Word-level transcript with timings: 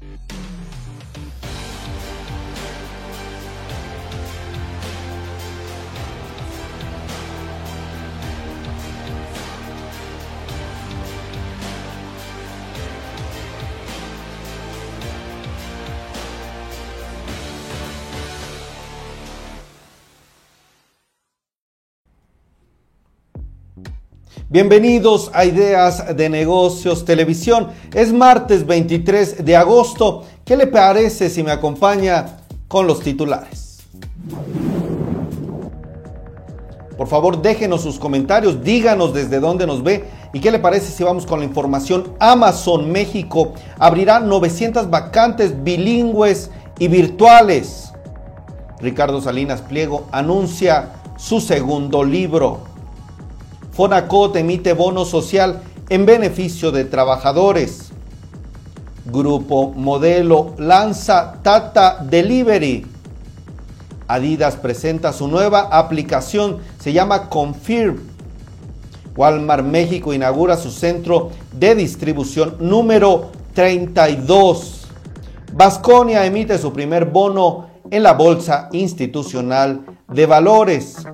Thank 0.00 0.32
you. 0.32 0.43
Bienvenidos 24.54 25.32
a 25.34 25.46
Ideas 25.46 26.16
de 26.16 26.28
Negocios 26.28 27.04
Televisión. 27.04 27.70
Es 27.92 28.12
martes 28.12 28.64
23 28.64 29.44
de 29.44 29.56
agosto. 29.56 30.22
¿Qué 30.44 30.56
le 30.56 30.68
parece 30.68 31.28
si 31.28 31.42
me 31.42 31.50
acompaña 31.50 32.36
con 32.68 32.86
los 32.86 33.00
titulares? 33.00 33.80
Por 36.96 37.08
favor, 37.08 37.42
déjenos 37.42 37.80
sus 37.80 37.98
comentarios, 37.98 38.62
díganos 38.62 39.12
desde 39.12 39.40
dónde 39.40 39.66
nos 39.66 39.82
ve 39.82 40.04
y 40.32 40.38
qué 40.38 40.52
le 40.52 40.60
parece 40.60 40.92
si 40.92 41.02
vamos 41.02 41.26
con 41.26 41.40
la 41.40 41.46
información. 41.46 42.14
Amazon 42.20 42.92
México 42.92 43.54
abrirá 43.76 44.20
900 44.20 44.88
vacantes 44.88 45.64
bilingües 45.64 46.52
y 46.78 46.86
virtuales. 46.86 47.92
Ricardo 48.78 49.20
Salinas 49.20 49.62
Pliego 49.62 50.06
anuncia 50.12 50.92
su 51.16 51.40
segundo 51.40 52.04
libro. 52.04 52.73
Fonacot 53.74 54.36
emite 54.36 54.72
bono 54.72 55.04
social 55.04 55.60
en 55.88 56.06
beneficio 56.06 56.70
de 56.70 56.84
trabajadores. 56.84 57.90
Grupo 59.04 59.72
Modelo 59.72 60.54
lanza 60.58 61.40
Tata 61.42 61.98
Delivery. 62.08 62.86
Adidas 64.06 64.54
presenta 64.56 65.12
su 65.12 65.26
nueva 65.26 65.62
aplicación, 65.72 66.58
se 66.78 66.92
llama 66.92 67.28
Confirm. 67.28 67.98
Walmart 69.16 69.64
México 69.64 70.12
inaugura 70.12 70.56
su 70.56 70.70
centro 70.70 71.30
de 71.52 71.74
distribución 71.74 72.56
número 72.60 73.30
32. 73.54 74.86
Vasconia 75.52 76.24
emite 76.26 76.58
su 76.58 76.72
primer 76.72 77.06
bono 77.06 77.66
en 77.90 78.02
la 78.04 78.12
Bolsa 78.12 78.68
Institucional 78.72 79.84
de 80.08 80.26
Valores. 80.26 81.06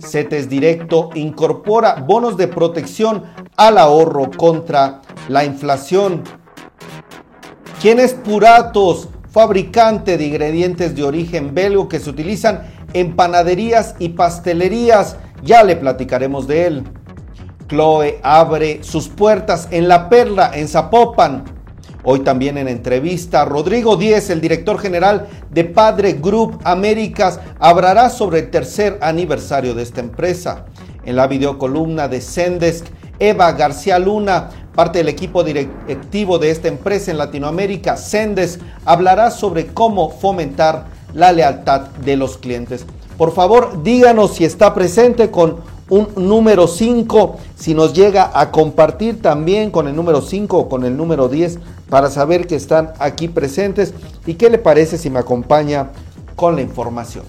CETES 0.00 0.48
Directo 0.48 1.10
incorpora 1.14 1.94
bonos 2.06 2.36
de 2.36 2.48
protección 2.48 3.24
al 3.56 3.78
ahorro 3.78 4.30
contra 4.36 5.02
la 5.28 5.44
inflación. 5.44 6.22
¿Quién 7.80 8.00
es 8.00 8.14
Puratos? 8.14 9.08
Fabricante 9.30 10.16
de 10.16 10.24
ingredientes 10.24 10.96
de 10.96 11.04
origen 11.04 11.54
belgo 11.54 11.88
que 11.88 12.00
se 12.00 12.08
utilizan 12.08 12.62
en 12.94 13.14
panaderías 13.16 13.94
y 13.98 14.10
pastelerías. 14.10 15.16
Ya 15.42 15.62
le 15.62 15.76
platicaremos 15.76 16.46
de 16.46 16.66
él. 16.66 16.84
Chloe 17.68 18.20
abre 18.22 18.82
sus 18.82 19.08
puertas 19.08 19.68
en 19.70 19.88
La 19.88 20.08
Perla, 20.08 20.52
en 20.54 20.68
Zapopan. 20.68 21.55
Hoy 22.08 22.20
también 22.20 22.56
en 22.56 22.68
entrevista, 22.68 23.44
Rodrigo 23.44 23.96
Díez, 23.96 24.30
el 24.30 24.40
director 24.40 24.78
general 24.78 25.26
de 25.50 25.64
Padre 25.64 26.12
Group 26.12 26.60
Américas, 26.62 27.40
hablará 27.58 28.10
sobre 28.10 28.38
el 28.38 28.50
tercer 28.50 28.96
aniversario 29.02 29.74
de 29.74 29.82
esta 29.82 30.02
empresa. 30.02 30.66
En 31.04 31.16
la 31.16 31.26
videocolumna 31.26 32.06
de 32.06 32.20
Sendesk, 32.20 32.86
Eva 33.18 33.50
García 33.50 33.98
Luna, 33.98 34.50
parte 34.76 34.98
del 34.98 35.08
equipo 35.08 35.42
directivo 35.42 36.38
de 36.38 36.52
esta 36.52 36.68
empresa 36.68 37.10
en 37.10 37.18
Latinoamérica, 37.18 37.96
Sendesk, 37.96 38.60
hablará 38.84 39.32
sobre 39.32 39.66
cómo 39.66 40.10
fomentar 40.10 40.84
la 41.12 41.32
lealtad 41.32 41.88
de 42.04 42.16
los 42.16 42.38
clientes. 42.38 42.86
Por 43.18 43.34
favor, 43.34 43.82
díganos 43.82 44.36
si 44.36 44.44
está 44.44 44.74
presente 44.74 45.32
con 45.32 45.56
un 45.88 46.08
número 46.16 46.68
5, 46.68 47.36
si 47.56 47.74
nos 47.74 47.94
llega 47.94 48.30
a 48.32 48.50
compartir 48.50 49.22
también 49.22 49.70
con 49.70 49.88
el 49.88 49.96
número 49.96 50.20
5 50.20 50.56
o 50.56 50.68
con 50.68 50.84
el 50.84 50.96
número 50.96 51.28
10 51.28 51.58
para 51.88 52.10
saber 52.10 52.46
que 52.46 52.56
están 52.56 52.92
aquí 52.98 53.28
presentes 53.28 53.94
y 54.26 54.34
qué 54.34 54.50
le 54.50 54.58
parece 54.58 54.98
si 54.98 55.10
me 55.10 55.18
acompaña 55.18 55.90
con 56.34 56.56
la 56.56 56.62
información. 56.62 57.24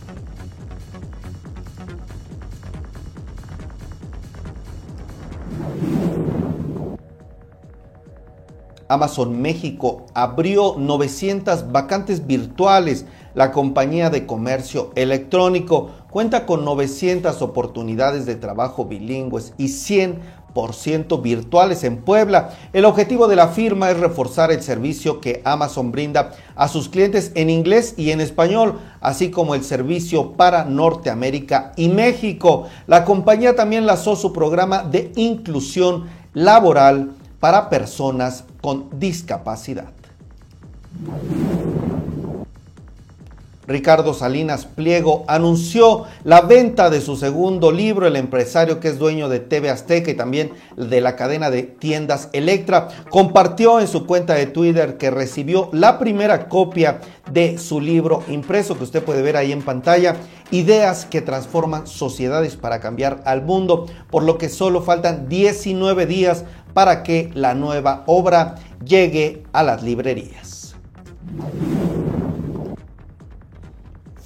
Amazon 8.90 9.41
México 9.41 10.06
abrió 10.13 10.75
900 10.78 11.72
vacantes 11.72 12.25
virtuales. 12.25 13.06
La 13.34 13.51
compañía 13.51 14.09
de 14.09 14.25
comercio 14.25 14.91
electrónico 14.96 15.91
cuenta 16.09 16.46
con 16.46 16.63
900 16.63 17.41
oportunidades 17.41 18.25
de 18.25 18.35
trabajo 18.35 18.85
bilingües 18.85 19.53
y 19.57 19.67
100 19.67 20.22
virtuales 21.22 21.84
en 21.84 21.97
Puebla. 21.97 22.50
El 22.73 22.85
objetivo 22.85 23.28
de 23.28 23.35
la 23.35 23.50
firma 23.50 23.90
es 23.90 24.00
reforzar 24.00 24.51
el 24.51 24.62
servicio 24.62 25.22
que 25.22 25.41
Amazon 25.45 25.91
brinda 25.91 26.31
a 26.56 26.68
sus 26.68 26.90
clientes 26.90 27.31
en 27.35 27.50
inglés 27.50 27.94
y 27.97 28.12
en 28.12 28.22
español, 28.22 28.79
así 29.00 29.29
como 29.29 29.56
el 29.56 29.63
servicio 29.63 30.34
para 30.34 30.66
Norteamérica 30.66 31.73
y 31.75 31.90
México. 31.90 32.67
La 32.88 33.06
compañía 33.06 33.56
también 33.56 33.85
lanzó 33.85 34.16
su 34.16 34.34
programa 34.34 34.84
de 34.84 35.12
inclusión 35.16 36.06
laboral 36.34 37.12
para 37.40 37.69
personas 37.69 38.44
con 38.62 38.90
discapacidad. 39.00 39.94
Ricardo 43.67 44.13
Salinas 44.13 44.66
Pliego 44.66 45.25
anunció 45.28 46.05
la 46.23 46.41
venta 46.41 46.89
de 46.89 47.01
su 47.01 47.17
segundo 47.17 47.72
libro, 47.72 48.07
El 48.07 48.16
empresario 48.16 48.79
que 48.79 48.88
es 48.88 48.97
dueño 48.97 49.28
de 49.28 49.41
TV 49.41 49.69
Azteca 49.69 50.09
y 50.09 50.16
también 50.16 50.51
de 50.78 51.01
la 51.01 51.17
cadena 51.17 51.50
de 51.50 51.63
tiendas 51.63 52.29
Electra. 52.31 52.88
Compartió 53.09 53.81
en 53.81 53.88
su 53.88 54.05
cuenta 54.05 54.35
de 54.35 54.45
Twitter 54.45 54.97
que 54.97 55.11
recibió 55.11 55.69
la 55.73 56.00
primera 56.00 56.47
copia 56.47 57.01
de 57.29 57.57
su 57.57 57.81
libro 57.81 58.23
impreso 58.29 58.78
que 58.78 58.85
usted 58.85 59.03
puede 59.03 59.22
ver 59.22 59.35
ahí 59.35 59.51
en 59.51 59.61
pantalla, 59.61 60.16
Ideas 60.49 61.05
que 61.05 61.19
transforman 61.19 61.88
sociedades 61.88 62.55
para 62.55 62.79
cambiar 62.79 63.22
al 63.25 63.41
mundo, 63.41 63.85
por 64.09 64.23
lo 64.23 64.38
que 64.38 64.47
solo 64.47 64.81
faltan 64.81 65.28
19 65.28 66.05
días 66.05 66.45
para 66.73 67.03
que 67.03 67.31
la 67.34 67.53
nueva 67.53 68.03
obra 68.05 68.55
llegue 68.81 69.44
a 69.51 69.63
las 69.63 69.84
librerías. 69.84 70.75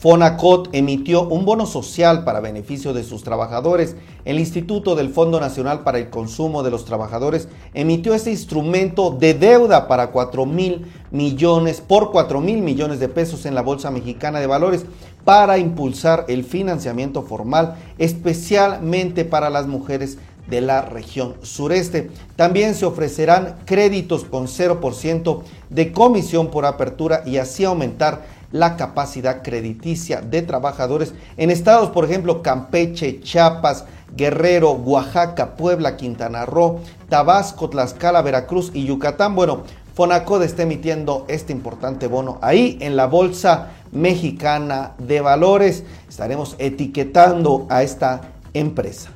Fonacot 0.01 0.69
emitió 0.71 1.27
un 1.27 1.45
bono 1.45 1.67
social 1.67 2.23
para 2.23 2.39
beneficio 2.39 2.91
de 2.91 3.03
sus 3.03 3.21
trabajadores. 3.21 3.95
El 4.25 4.39
Instituto 4.39 4.95
del 4.95 5.09
Fondo 5.09 5.39
Nacional 5.39 5.83
para 5.83 5.99
el 5.99 6.09
Consumo 6.09 6.63
de 6.63 6.71
los 6.71 6.85
Trabajadores 6.85 7.49
emitió 7.75 8.15
este 8.15 8.31
instrumento 8.31 9.11
de 9.11 9.35
deuda 9.35 9.87
para 9.87 10.09
4 10.09 10.47
mil 10.47 10.91
millones, 11.11 11.81
por 11.81 12.09
4 12.09 12.41
mil 12.41 12.63
millones 12.63 12.99
de 12.99 13.09
pesos 13.09 13.45
en 13.45 13.53
la 13.53 13.61
Bolsa 13.61 13.91
Mexicana 13.91 14.39
de 14.39 14.47
Valores 14.47 14.85
para 15.23 15.59
impulsar 15.59 16.25
el 16.29 16.45
financiamiento 16.45 17.21
formal, 17.21 17.75
especialmente 17.99 19.23
para 19.23 19.51
las 19.51 19.67
mujeres 19.67 20.17
de 20.49 20.61
la 20.61 20.81
región 20.81 21.35
sureste. 21.43 22.09
También 22.35 22.73
se 22.73 22.87
ofrecerán 22.87 23.57
créditos 23.65 24.23
con 24.23 24.47
0% 24.47 25.43
de 25.69 25.91
comisión 25.91 26.49
por 26.49 26.65
apertura 26.65 27.21
y 27.23 27.37
así 27.37 27.63
aumentar 27.65 28.40
la 28.51 28.75
capacidad 28.75 29.41
crediticia 29.43 30.21
de 30.21 30.41
trabajadores 30.41 31.13
en 31.37 31.51
estados, 31.51 31.89
por 31.89 32.05
ejemplo, 32.05 32.41
Campeche, 32.41 33.21
Chiapas, 33.21 33.85
Guerrero, 34.15 34.71
Oaxaca, 34.73 35.55
Puebla, 35.55 35.95
Quintana 35.95 36.45
Roo, 36.45 36.79
Tabasco, 37.09 37.69
Tlaxcala, 37.69 38.21
Veracruz 38.21 38.71
y 38.73 38.85
Yucatán. 38.85 39.35
Bueno, 39.35 39.63
Fonacode 39.93 40.45
está 40.45 40.63
emitiendo 40.63 41.25
este 41.27 41.53
importante 41.53 42.07
bono 42.07 42.39
ahí 42.41 42.77
en 42.81 42.95
la 42.95 43.07
Bolsa 43.07 43.69
Mexicana 43.91 44.93
de 44.97 45.21
Valores. 45.21 45.83
Estaremos 46.09 46.55
etiquetando 46.59 47.67
a 47.69 47.83
esta 47.83 48.21
empresa. 48.53 49.11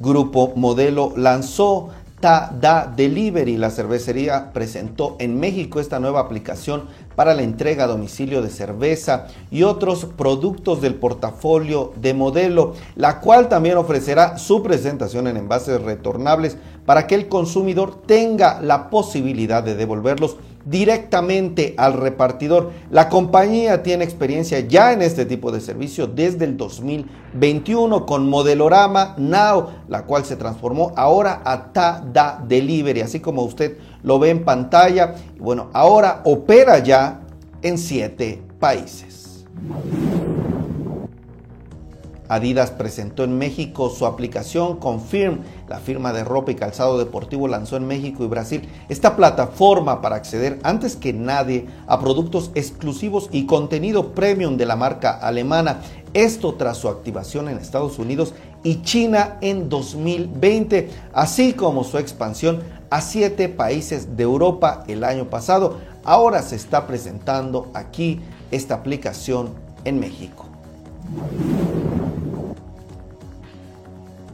Grupo 0.00 0.52
Modelo 0.54 1.12
lanzó 1.16 1.90
Da 2.24 2.90
Delivery. 2.96 3.58
La 3.58 3.68
cervecería 3.68 4.50
presentó 4.54 5.14
en 5.18 5.38
México 5.38 5.78
esta 5.78 6.00
nueva 6.00 6.20
aplicación 6.20 6.84
para 7.16 7.34
la 7.34 7.42
entrega 7.42 7.84
a 7.84 7.86
domicilio 7.86 8.40
de 8.40 8.48
cerveza 8.48 9.26
y 9.50 9.64
otros 9.64 10.06
productos 10.06 10.80
del 10.80 10.94
portafolio 10.94 11.92
de 11.96 12.14
modelo, 12.14 12.72
la 12.96 13.20
cual 13.20 13.50
también 13.50 13.76
ofrecerá 13.76 14.38
su 14.38 14.62
presentación 14.62 15.26
en 15.26 15.36
envases 15.36 15.82
retornables 15.82 16.56
para 16.86 17.06
que 17.06 17.14
el 17.14 17.28
consumidor 17.28 18.00
tenga 18.06 18.58
la 18.62 18.88
posibilidad 18.88 19.62
de 19.62 19.74
devolverlos 19.74 20.38
directamente 20.64 21.74
al 21.76 21.94
repartidor. 21.94 22.72
La 22.90 23.08
compañía 23.08 23.82
tiene 23.82 24.04
experiencia 24.04 24.60
ya 24.60 24.92
en 24.92 25.02
este 25.02 25.26
tipo 25.26 25.52
de 25.52 25.60
servicio 25.60 26.06
desde 26.06 26.44
el 26.44 26.56
2021 26.56 28.06
con 28.06 28.28
Modelorama 28.28 29.14
Now, 29.18 29.68
la 29.88 30.04
cual 30.04 30.24
se 30.24 30.36
transformó 30.36 30.92
ahora 30.96 31.42
a 31.44 31.72
Tada 31.72 32.44
Delivery, 32.46 33.00
así 33.02 33.20
como 33.20 33.42
usted 33.42 33.78
lo 34.02 34.18
ve 34.18 34.30
en 34.30 34.44
pantalla. 34.44 35.14
Bueno, 35.38 35.70
ahora 35.72 36.22
opera 36.24 36.78
ya 36.78 37.20
en 37.62 37.78
siete 37.78 38.42
países. 38.58 39.44
Adidas 42.28 42.70
presentó 42.70 43.24
en 43.24 43.36
México 43.36 43.90
su 43.90 44.06
aplicación 44.06 44.76
Confirm. 44.76 45.40
La 45.68 45.78
firma 45.78 46.12
de 46.12 46.24
ropa 46.24 46.52
y 46.52 46.54
calzado 46.54 46.98
deportivo 46.98 47.48
lanzó 47.48 47.76
en 47.76 47.86
México 47.86 48.24
y 48.24 48.28
Brasil 48.28 48.68
esta 48.88 49.14
plataforma 49.16 50.00
para 50.00 50.16
acceder 50.16 50.58
antes 50.62 50.96
que 50.96 51.12
nadie 51.12 51.66
a 51.86 52.00
productos 52.00 52.50
exclusivos 52.54 53.28
y 53.30 53.46
contenido 53.46 54.12
premium 54.12 54.56
de 54.56 54.66
la 54.66 54.76
marca 54.76 55.10
alemana. 55.10 55.80
Esto 56.14 56.54
tras 56.54 56.78
su 56.78 56.88
activación 56.88 57.48
en 57.48 57.58
Estados 57.58 57.98
Unidos 57.98 58.34
y 58.62 58.82
China 58.82 59.36
en 59.40 59.68
2020, 59.68 60.90
así 61.12 61.52
como 61.52 61.84
su 61.84 61.98
expansión 61.98 62.62
a 62.88 63.00
siete 63.00 63.48
países 63.48 64.16
de 64.16 64.22
Europa 64.22 64.84
el 64.86 65.04
año 65.04 65.28
pasado. 65.28 65.78
Ahora 66.04 66.40
se 66.42 66.56
está 66.56 66.86
presentando 66.86 67.70
aquí 67.74 68.20
esta 68.50 68.76
aplicación 68.76 69.50
en 69.84 70.00
México. 70.00 70.46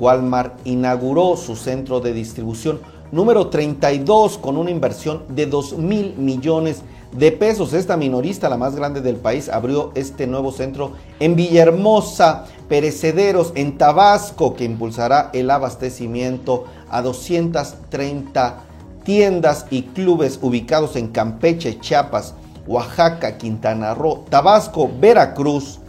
Walmart 0.00 0.66
inauguró 0.66 1.36
su 1.36 1.54
centro 1.54 2.00
de 2.00 2.12
distribución 2.12 2.80
número 3.12 3.48
32 3.48 4.38
con 4.38 4.56
una 4.56 4.70
inversión 4.70 5.22
de 5.28 5.46
2 5.46 5.78
mil 5.78 6.14
millones 6.16 6.82
de 7.12 7.32
pesos. 7.32 7.72
Esta 7.72 7.96
minorista, 7.96 8.48
la 8.48 8.56
más 8.56 8.76
grande 8.76 9.00
del 9.00 9.16
país, 9.16 9.48
abrió 9.48 9.92
este 9.94 10.26
nuevo 10.26 10.52
centro 10.52 10.92
en 11.18 11.34
Villahermosa, 11.36 12.44
Perecederos, 12.68 13.52
en 13.54 13.78
Tabasco, 13.78 14.54
que 14.54 14.64
impulsará 14.64 15.30
el 15.32 15.50
abastecimiento 15.50 16.64
a 16.88 17.02
230 17.02 18.60
tiendas 19.04 19.66
y 19.70 19.82
clubes 19.82 20.38
ubicados 20.42 20.96
en 20.96 21.08
Campeche, 21.08 21.80
Chiapas, 21.80 22.34
Oaxaca, 22.66 23.38
Quintana 23.38 23.94
Roo, 23.94 24.24
Tabasco, 24.28 24.90
Veracruz 25.00 25.80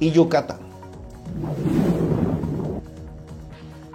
y 0.00 0.10
Yucatán. 0.10 0.58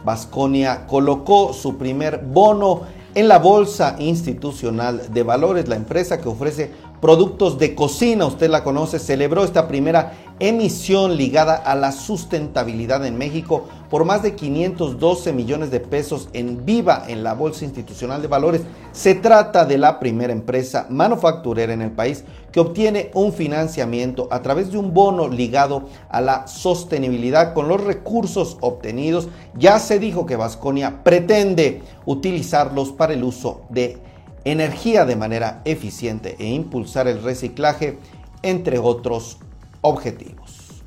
Vasconia 0.03 0.88
colocó 0.88 1.53
su 1.53 1.77
primer 1.77 2.19
bono 2.25 2.81
en 3.13 3.27
la 3.27 3.39
Bolsa 3.39 3.95
Institucional 4.00 5.13
de 5.13 5.24
Valores, 5.24 5.68
la 5.68 5.75
empresa 5.75 6.21
que 6.21 6.30
ofrece 6.30 6.71
productos 7.01 7.57
de 7.57 7.74
cocina, 7.74 8.27
usted 8.27 8.50
la 8.50 8.63
conoce, 8.63 9.00
celebró 9.00 9.44
esta 9.44 9.68
primera 9.68 10.13
emisión 10.39 11.18
ligada 11.18 11.56
a 11.56 11.75
la 11.75 11.92
sustentabilidad 11.92 13.06
en 13.06 13.18
México 13.18 13.65
por 13.89 14.06
más 14.06 14.24
de 14.24 14.36
512 14.36 15.33
millones 15.33 15.69
de 15.69 15.80
pesos 15.80 16.30
en 16.33 16.65
viva 16.65 17.03
en 17.07 17.24
la 17.24 17.33
Bolsa 17.33 17.65
Institucional 17.65 18.21
de 18.21 18.27
Valores. 18.27 18.62
Se 18.92 19.15
trata 19.15 19.65
de 19.65 19.77
la 19.77 20.00
primera 20.00 20.31
empresa 20.31 20.88
manufacturera 20.89 21.74
en 21.74 21.81
el 21.81 21.92
país 21.92 22.24
que 22.51 22.59
obtiene 22.59 23.12
un 23.13 23.33
financiamiento 23.33 24.27
a 24.31 24.42
través 24.42 24.71
de 24.71 24.77
un 24.77 24.94
bono 24.94 25.27
ligado 25.27 25.89
a 26.09 26.21
la 26.21 26.48
sostenibilidad 26.48 27.53
con 27.53 27.68
los 27.68 27.83
recursos 27.83 28.57
obtenidos. 28.62 29.27
Ya 29.57 29.80
se 29.80 30.00
dijo 30.00 30.25
que 30.25 30.36
Vasconia 30.36 31.03
pretende 31.03 31.81
utilizarlos 32.06 32.92
para 32.92 33.13
el 33.13 33.24
uso 33.24 33.62
de 33.69 33.98
energía 34.46 35.06
de 35.06 35.16
manera 35.16 35.62
eficiente 35.66 36.36
e 36.40 36.48
impulsar 36.48 37.08
el 37.08 37.22
reciclaje, 37.22 37.98
entre 38.44 38.80
otros 38.80 39.38
objetivos. 39.82 40.82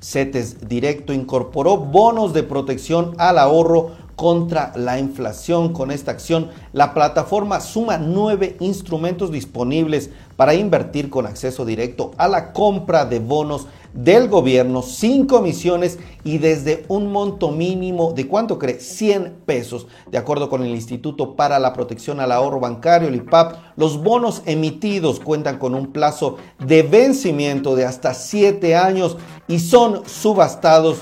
CETES 0.00 0.68
Directo 0.68 1.12
incorporó 1.12 1.76
bonos 1.76 2.32
de 2.32 2.42
protección 2.42 3.14
al 3.18 3.38
ahorro 3.38 3.90
contra 4.16 4.72
la 4.74 4.98
inflación. 4.98 5.72
Con 5.72 5.90
esta 5.90 6.12
acción, 6.12 6.50
la 6.72 6.94
plataforma 6.94 7.60
suma 7.60 7.98
nueve 7.98 8.56
instrumentos 8.60 9.30
disponibles 9.30 10.10
para 10.36 10.54
invertir 10.54 11.10
con 11.10 11.26
acceso 11.26 11.64
directo 11.64 12.12
a 12.16 12.26
la 12.26 12.52
compra 12.52 13.04
de 13.04 13.18
bonos 13.18 13.66
del 13.92 14.28
gobierno 14.28 14.82
sin 14.82 15.26
comisiones 15.26 15.98
y 16.24 16.38
desde 16.38 16.84
un 16.88 17.10
monto 17.10 17.50
mínimo 17.50 18.12
de 18.12 18.26
cuánto 18.26 18.58
cree 18.58 18.80
100 18.80 19.42
pesos. 19.46 19.86
De 20.10 20.18
acuerdo 20.18 20.48
con 20.48 20.62
el 20.62 20.70
Instituto 20.70 21.36
para 21.36 21.58
la 21.58 21.72
Protección 21.72 22.20
al 22.20 22.32
Ahorro 22.32 22.60
Bancario, 22.60 23.08
el 23.08 23.16
IPAP, 23.16 23.56
los 23.76 24.02
bonos 24.02 24.42
emitidos 24.46 25.20
cuentan 25.20 25.58
con 25.58 25.74
un 25.74 25.92
plazo 25.92 26.36
de 26.58 26.82
vencimiento 26.82 27.76
de 27.76 27.84
hasta 27.84 28.14
7 28.14 28.76
años 28.76 29.16
y 29.46 29.58
son 29.58 30.02
subastados 30.06 30.98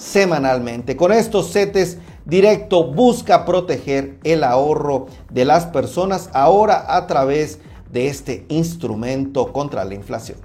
semanalmente. 0.00 0.96
Con 0.96 1.12
estos 1.12 1.52
CETES 1.52 1.98
directo 2.24 2.84
busca 2.84 3.44
proteger 3.44 4.18
el 4.24 4.44
ahorro 4.44 5.06
de 5.30 5.44
las 5.44 5.66
personas 5.66 6.30
ahora 6.32 6.96
a 6.96 7.06
través 7.06 7.58
de 7.92 8.06
este 8.08 8.46
instrumento 8.48 9.52
contra 9.52 9.84
la 9.84 9.94
inflación. 9.94 10.38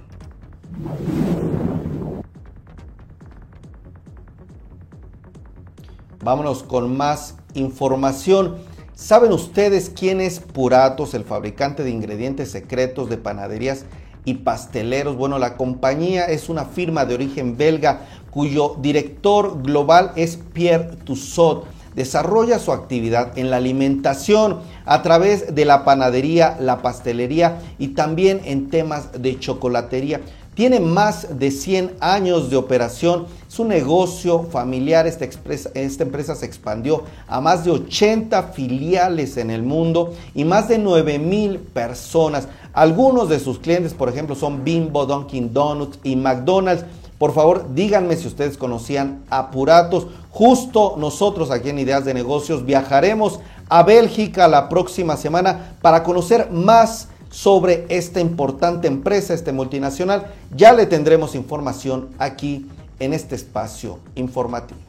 Vámonos 6.26 6.64
con 6.64 6.96
más 6.96 7.36
información. 7.54 8.56
¿Saben 8.96 9.30
ustedes 9.30 9.92
quién 9.96 10.20
es 10.20 10.40
Puratos, 10.40 11.14
el 11.14 11.22
fabricante 11.22 11.84
de 11.84 11.90
ingredientes 11.90 12.50
secretos 12.50 13.08
de 13.08 13.16
panaderías 13.16 13.84
y 14.24 14.34
pasteleros? 14.34 15.14
Bueno, 15.14 15.38
la 15.38 15.56
compañía 15.56 16.24
es 16.24 16.48
una 16.48 16.64
firma 16.64 17.04
de 17.04 17.14
origen 17.14 17.56
belga 17.56 18.00
cuyo 18.32 18.74
director 18.80 19.62
global 19.62 20.10
es 20.16 20.36
Pierre 20.52 20.96
Tussaud. 21.04 21.62
Desarrolla 21.94 22.58
su 22.58 22.72
actividad 22.72 23.38
en 23.38 23.48
la 23.48 23.58
alimentación 23.58 24.58
a 24.84 25.02
través 25.02 25.54
de 25.54 25.64
la 25.64 25.84
panadería, 25.84 26.56
la 26.58 26.82
pastelería 26.82 27.60
y 27.78 27.94
también 27.94 28.40
en 28.46 28.68
temas 28.68 29.22
de 29.22 29.38
chocolatería. 29.38 30.22
Tiene 30.56 30.80
más 30.80 31.38
de 31.38 31.50
100 31.50 31.96
años 32.00 32.48
de 32.48 32.56
operación. 32.56 33.26
Es 33.46 33.58
un 33.58 33.68
negocio 33.68 34.44
familiar. 34.44 35.06
Esta, 35.06 35.26
esta, 35.26 36.02
empresa 36.02 36.34
se 36.34 36.46
expandió 36.46 37.04
a 37.28 37.42
más 37.42 37.66
de 37.66 37.72
80 37.72 38.42
filiales 38.54 39.36
en 39.36 39.50
el 39.50 39.62
mundo 39.62 40.14
y 40.34 40.46
más 40.46 40.66
de 40.68 40.78
9 40.78 41.18
mil 41.18 41.58
personas. 41.58 42.48
Algunos 42.72 43.28
de 43.28 43.38
sus 43.38 43.58
clientes, 43.58 43.92
por 43.92 44.08
ejemplo, 44.08 44.34
son 44.34 44.64
Bimbo, 44.64 45.04
Dunkin' 45.04 45.52
Donuts 45.52 45.98
y 46.02 46.16
McDonald's. 46.16 46.86
Por 47.18 47.34
favor, 47.34 47.74
díganme 47.74 48.16
si 48.16 48.26
ustedes 48.26 48.56
conocían 48.56 49.24
Apuratos. 49.28 50.06
Justo 50.30 50.94
nosotros 50.96 51.50
aquí 51.50 51.68
en 51.68 51.80
Ideas 51.80 52.06
de 52.06 52.14
Negocios 52.14 52.64
viajaremos 52.64 53.40
a 53.68 53.82
Bélgica 53.82 54.48
la 54.48 54.70
próxima 54.70 55.18
semana 55.18 55.76
para 55.82 56.02
conocer 56.02 56.50
más 56.50 57.08
sobre 57.36 57.84
esta 57.90 58.18
importante 58.18 58.88
empresa, 58.88 59.34
este 59.34 59.52
multinacional. 59.52 60.32
Ya 60.56 60.72
le 60.72 60.86
tendremos 60.86 61.34
información 61.34 62.08
aquí 62.18 62.66
en 62.98 63.12
este 63.12 63.34
espacio 63.34 63.98
informativo. 64.14 64.80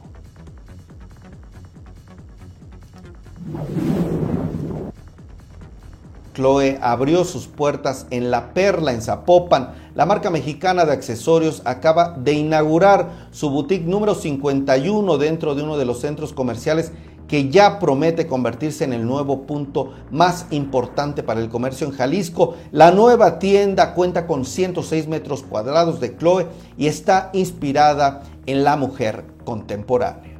Chloe 6.32 6.78
abrió 6.80 7.24
sus 7.24 7.48
puertas 7.48 8.06
en 8.08 8.30
La 8.30 8.54
Perla, 8.54 8.92
en 8.92 9.02
Zapopan. 9.02 9.74
La 9.94 10.06
marca 10.06 10.30
mexicana 10.30 10.86
de 10.86 10.92
accesorios 10.92 11.60
acaba 11.66 12.16
de 12.16 12.32
inaugurar 12.32 13.28
su 13.30 13.50
boutique 13.50 13.84
número 13.84 14.14
51 14.14 15.18
dentro 15.18 15.54
de 15.54 15.64
uno 15.64 15.76
de 15.76 15.84
los 15.84 16.00
centros 16.00 16.32
comerciales 16.32 16.92
que 17.28 17.50
ya 17.50 17.78
promete 17.78 18.26
convertirse 18.26 18.84
en 18.84 18.94
el 18.94 19.06
nuevo 19.06 19.42
punto 19.42 19.92
más 20.10 20.46
importante 20.50 21.22
para 21.22 21.40
el 21.40 21.50
comercio 21.50 21.86
en 21.86 21.92
Jalisco. 21.92 22.54
La 22.72 22.90
nueva 22.90 23.38
tienda 23.38 23.94
cuenta 23.94 24.26
con 24.26 24.46
106 24.46 25.06
metros 25.06 25.42
cuadrados 25.42 26.00
de 26.00 26.16
Chloe 26.16 26.46
y 26.78 26.86
está 26.86 27.30
inspirada 27.34 28.22
en 28.46 28.64
la 28.64 28.76
mujer 28.76 29.24
contemporánea. 29.44 30.38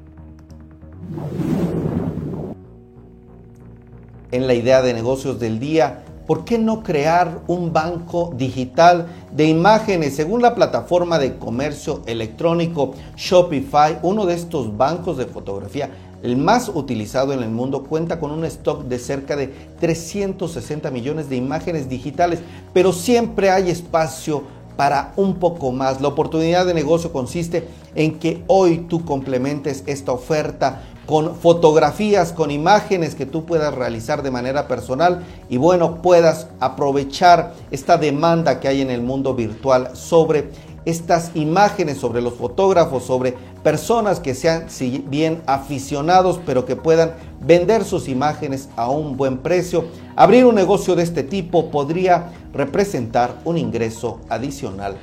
En 4.30 4.46
la 4.46 4.54
idea 4.54 4.82
de 4.82 4.94
negocios 4.94 5.38
del 5.38 5.58
día, 5.58 6.04
¿por 6.26 6.44
qué 6.44 6.58
no 6.58 6.82
crear 6.82 7.40
un 7.46 7.72
banco 7.72 8.32
digital 8.36 9.06
de 9.32 9.46
imágenes? 9.46 10.16
Según 10.16 10.42
la 10.42 10.54
plataforma 10.54 11.18
de 11.18 11.38
comercio 11.38 12.02
electrónico 12.06 12.92
Shopify, 13.16 13.98
uno 14.02 14.26
de 14.26 14.34
estos 14.34 14.76
bancos 14.76 15.16
de 15.16 15.24
fotografía 15.24 15.90
el 16.22 16.36
más 16.36 16.68
utilizado 16.68 17.32
en 17.32 17.42
el 17.42 17.50
mundo, 17.50 17.84
cuenta 17.84 18.18
con 18.18 18.30
un 18.30 18.44
stock 18.44 18.84
de 18.84 18.98
cerca 18.98 19.36
de 19.36 19.48
360 19.80 20.90
millones 20.90 21.28
de 21.28 21.36
imágenes 21.36 21.88
digitales, 21.88 22.40
pero 22.72 22.92
siempre 22.92 23.50
hay 23.50 23.70
espacio 23.70 24.42
para 24.76 25.12
un 25.16 25.34
poco 25.34 25.72
más. 25.72 26.00
La 26.00 26.08
oportunidad 26.08 26.64
de 26.64 26.72
negocio 26.72 27.12
consiste 27.12 27.66
en 27.96 28.18
que 28.18 28.44
hoy 28.46 28.86
tú 28.88 29.04
complementes 29.04 29.82
esta 29.86 30.12
oferta 30.12 30.82
con 31.04 31.34
fotografías, 31.36 32.32
con 32.32 32.50
imágenes 32.50 33.14
que 33.14 33.24
tú 33.26 33.44
puedas 33.44 33.74
realizar 33.74 34.22
de 34.22 34.30
manera 34.30 34.68
personal 34.68 35.24
y 35.48 35.56
bueno, 35.56 36.02
puedas 36.02 36.48
aprovechar 36.60 37.54
esta 37.70 37.96
demanda 37.96 38.60
que 38.60 38.68
hay 38.68 38.82
en 38.82 38.90
el 38.90 39.02
mundo 39.02 39.34
virtual 39.34 39.90
sobre 39.94 40.50
estas 40.88 41.32
imágenes, 41.34 41.98
sobre 41.98 42.22
los 42.22 42.34
fotógrafos, 42.34 43.04
sobre 43.04 43.34
personas 43.62 44.20
que 44.20 44.34
sean 44.34 44.70
si 44.70 45.04
bien 45.06 45.42
aficionados, 45.46 46.40
pero 46.46 46.64
que 46.64 46.76
puedan 46.76 47.12
vender 47.40 47.84
sus 47.84 48.08
imágenes 48.08 48.70
a 48.74 48.88
un 48.88 49.16
buen 49.18 49.38
precio. 49.38 49.84
Abrir 50.16 50.46
un 50.46 50.54
negocio 50.54 50.96
de 50.96 51.02
este 51.02 51.22
tipo 51.22 51.70
podría 51.70 52.32
representar 52.54 53.34
un 53.44 53.58
ingreso 53.58 54.18
adicional 54.30 54.96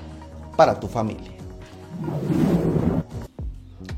para 0.55 0.79
tu 0.79 0.87
familia. 0.87 1.31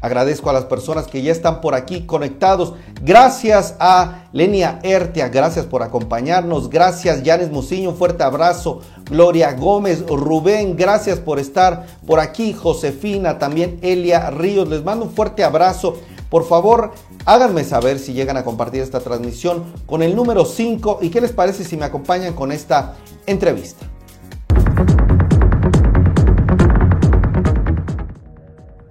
Agradezco 0.01 0.49
a 0.49 0.53
las 0.53 0.65
personas 0.65 1.07
que 1.07 1.21
ya 1.21 1.31
están 1.31 1.59
por 1.59 1.73
aquí 1.73 2.05
conectados. 2.05 2.73
Gracias 3.01 3.75
a 3.79 4.27
Lenia 4.31 4.79
Ertia, 4.83 5.29
gracias 5.29 5.65
por 5.65 5.81
acompañarnos. 5.81 6.69
Gracias 6.69 7.23
Yanes 7.23 7.49
Musiño, 7.49 7.89
un 7.89 7.97
fuerte 7.97 8.23
abrazo. 8.23 8.81
Gloria 9.09 9.53
Gómez, 9.53 10.05
Rubén, 10.05 10.75
gracias 10.75 11.19
por 11.19 11.39
estar 11.39 11.87
por 12.05 12.19
aquí. 12.19 12.53
Josefina, 12.53 13.39
también 13.39 13.79
Elia 13.81 14.29
Ríos, 14.29 14.67
les 14.67 14.83
mando 14.83 15.05
un 15.05 15.11
fuerte 15.11 15.43
abrazo. 15.43 15.97
Por 16.29 16.45
favor, 16.45 16.91
háganme 17.25 17.63
saber 17.63 17.97
si 17.99 18.13
llegan 18.13 18.37
a 18.37 18.43
compartir 18.43 18.81
esta 18.81 18.99
transmisión 18.99 19.63
con 19.85 20.03
el 20.03 20.15
número 20.15 20.45
5 20.45 20.99
y 21.01 21.09
qué 21.09 21.21
les 21.21 21.31
parece 21.31 21.63
si 21.63 21.77
me 21.77 21.85
acompañan 21.85 22.33
con 22.33 22.51
esta 22.51 22.95
entrevista. 23.25 23.86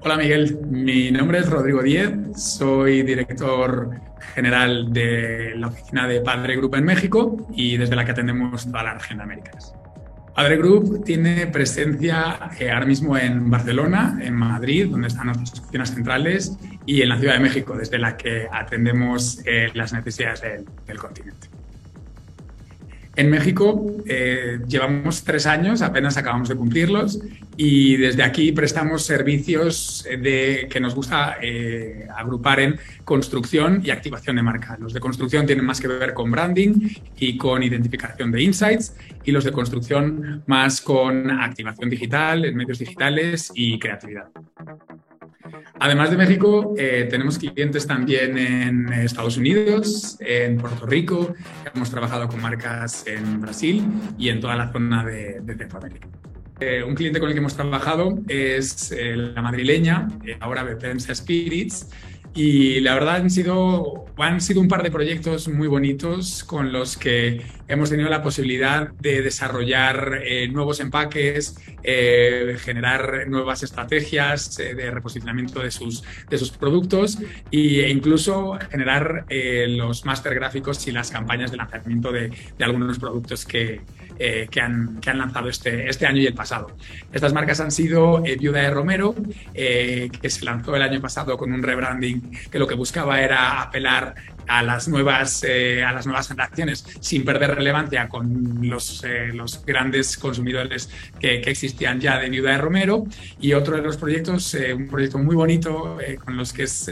Hola 0.06 0.18
Miguel, 0.18 0.60
mi 0.70 1.10
nombre 1.10 1.40
es 1.40 1.50
Rodrigo 1.50 1.82
Díez, 1.82 2.12
soy 2.36 3.02
director 3.02 3.90
general 4.36 4.92
de 4.92 5.54
la 5.56 5.66
oficina 5.66 6.06
de 6.06 6.20
Padre 6.20 6.54
Group 6.54 6.76
en 6.76 6.84
México 6.84 7.48
y 7.56 7.76
desde 7.76 7.96
la 7.96 8.04
que 8.04 8.12
atendemos 8.12 8.66
toda 8.66 8.84
la 8.84 8.94
región 8.94 9.18
de 9.18 9.24
Américas. 9.24 9.74
Padre 10.32 10.58
Group 10.58 11.02
tiene 11.04 11.48
presencia 11.48 12.38
eh, 12.56 12.70
ahora 12.70 12.86
mismo 12.86 13.18
en 13.18 13.50
Barcelona, 13.50 14.16
en 14.22 14.34
Madrid, 14.34 14.86
donde 14.88 15.08
están 15.08 15.26
nuestras 15.26 15.58
oficinas 15.58 15.92
centrales, 15.92 16.56
y 16.86 17.02
en 17.02 17.08
la 17.08 17.18
Ciudad 17.18 17.34
de 17.34 17.40
México, 17.40 17.76
desde 17.76 17.98
la 17.98 18.16
que 18.16 18.46
atendemos 18.48 19.40
eh, 19.44 19.72
las 19.74 19.92
necesidades 19.92 20.40
del 20.86 20.98
continente. 20.98 21.48
En 23.16 23.30
México 23.30 23.86
eh, 24.06 24.58
llevamos 24.68 25.24
tres 25.24 25.46
años, 25.46 25.80
apenas 25.80 26.18
acabamos 26.18 26.50
de 26.50 26.54
cumplirlos, 26.54 27.18
y 27.56 27.96
desde 27.96 28.22
aquí 28.22 28.52
prestamos 28.52 29.04
servicios 29.04 30.06
de, 30.06 30.68
que 30.70 30.80
nos 30.80 30.94
gusta 30.94 31.38
eh, 31.40 32.06
agrupar 32.14 32.60
en 32.60 32.78
construcción 33.04 33.80
y 33.82 33.88
activación 33.88 34.36
de 34.36 34.42
marca. 34.42 34.76
Los 34.78 34.92
de 34.92 35.00
construcción 35.00 35.46
tienen 35.46 35.64
más 35.64 35.80
que 35.80 35.88
ver 35.88 36.12
con 36.12 36.30
branding 36.30 36.90
y 37.18 37.38
con 37.38 37.62
identificación 37.62 38.30
de 38.30 38.42
insights, 38.42 38.94
y 39.24 39.32
los 39.32 39.44
de 39.44 39.52
construcción 39.52 40.42
más 40.46 40.82
con 40.82 41.30
activación 41.30 41.88
digital, 41.88 42.44
en 42.44 42.54
medios 42.54 42.78
digitales 42.78 43.50
y 43.54 43.78
creatividad. 43.78 44.28
Además 45.78 46.10
de 46.10 46.16
México, 46.16 46.74
eh, 46.78 47.06
tenemos 47.10 47.38
clientes 47.38 47.86
también 47.86 48.38
en 48.38 48.92
Estados 48.92 49.36
Unidos, 49.36 50.16
en 50.20 50.56
Puerto 50.56 50.86
Rico, 50.86 51.34
hemos 51.74 51.90
trabajado 51.90 52.28
con 52.28 52.40
marcas 52.40 53.06
en 53.06 53.40
Brasil 53.40 53.84
y 54.18 54.28
en 54.28 54.40
toda 54.40 54.56
la 54.56 54.72
zona 54.72 55.04
de, 55.04 55.42
Centroamérica. 55.46 56.08
Eh, 56.58 56.82
un 56.82 56.94
cliente 56.94 57.20
con 57.20 57.28
el 57.28 57.34
que 57.34 57.40
hemos 57.40 57.54
trabajado 57.54 58.18
es 58.28 58.90
eh, 58.92 59.14
la 59.16 59.42
madrileña, 59.42 60.08
ahora 60.40 60.62
Bepensa 60.62 61.14
Spirits, 61.14 61.88
y 62.36 62.80
la 62.80 62.92
verdad 62.92 63.16
han 63.16 63.30
sido, 63.30 64.04
han 64.18 64.42
sido 64.42 64.60
un 64.60 64.68
par 64.68 64.82
de 64.82 64.90
proyectos 64.90 65.48
muy 65.48 65.68
bonitos 65.68 66.44
con 66.44 66.70
los 66.70 66.98
que 66.98 67.42
hemos 67.68 67.90
tenido 67.90 68.08
la 68.08 68.22
posibilidad 68.22 68.88
de 68.92 69.22
desarrollar 69.22 70.20
eh, 70.22 70.48
nuevos 70.48 70.80
empaques, 70.80 71.56
eh, 71.82 72.56
generar 72.60 73.28
nuevas 73.28 73.62
estrategias 73.62 74.58
eh, 74.58 74.74
de 74.74 74.90
reposicionamiento 74.90 75.60
de 75.60 75.70
sus, 75.70 76.02
de 76.28 76.38
sus 76.38 76.50
productos 76.50 77.18
e 77.50 77.88
incluso 77.90 78.58
generar 78.70 79.24
los 79.28 80.04
máster 80.04 80.34
gráficos 80.34 80.86
y 80.86 80.92
las 80.92 81.10
campañas 81.10 81.50
de 81.50 81.56
lanzamiento 81.56 82.12
de, 82.12 82.28
de 82.28 82.64
algunos 82.64 82.98
productos 82.98 83.44
que, 83.44 83.80
que, 84.16 84.60
han, 84.60 85.00
que 85.00 85.10
han 85.10 85.18
lanzado 85.18 85.48
este, 85.48 85.88
este 85.88 86.06
año 86.06 86.20
y 86.20 86.26
el 86.26 86.34
pasado. 86.34 86.76
Estas 87.12 87.32
marcas 87.32 87.60
han 87.60 87.70
sido 87.70 88.22
Viuda 88.22 88.60
de 88.60 88.70
Romero, 88.70 89.14
que 89.54 90.30
se 90.30 90.44
lanzó 90.44 90.74
el 90.76 90.82
año 90.82 91.00
pasado 91.00 91.36
con 91.36 91.52
un 91.52 91.62
rebranding 91.62 92.30
que 92.50 92.58
lo 92.58 92.66
que 92.66 92.74
buscaba 92.74 93.20
era 93.20 93.62
apelar 93.62 94.14
a 94.46 94.62
las 94.62 94.88
nuevas, 94.88 95.44
eh, 95.44 95.82
a 95.82 95.92
las 95.92 96.06
nuevas 96.06 96.28
generaciones 96.28 96.84
sin 97.00 97.24
perder 97.24 97.54
relevancia 97.54 98.08
con 98.08 98.58
los, 98.62 99.02
eh, 99.04 99.30
los 99.32 99.64
grandes 99.64 100.16
consumidores 100.16 100.88
que, 101.18 101.40
que, 101.40 101.50
existían 101.50 102.00
ya 102.00 102.18
de 102.18 102.30
Viuda 102.30 102.52
de 102.52 102.58
Romero. 102.58 103.04
Y 103.40 103.52
otro 103.52 103.76
de 103.76 103.82
los 103.82 103.96
proyectos, 103.96 104.54
eh, 104.54 104.74
un 104.74 104.88
proyecto 104.88 105.18
muy 105.18 105.34
bonito 105.34 105.98
con, 106.24 106.36
los 106.36 106.52
que 106.52 106.64
es, 106.64 106.90